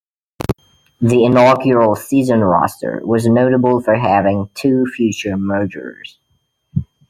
The 0.99 1.23
inaugural 1.25 1.95
season 1.95 2.39
roster 2.39 3.03
was 3.05 3.27
notable 3.27 3.81
for 3.83 3.93
having 3.93 4.49
two 4.55 4.87
future 4.87 5.37
murderers. 5.37 6.17